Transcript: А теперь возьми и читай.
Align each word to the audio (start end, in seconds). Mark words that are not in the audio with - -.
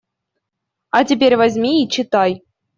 А 0.89 1.03
теперь 1.05 1.37
возьми 1.37 1.83
и 1.83 1.87
читай. 1.87 2.41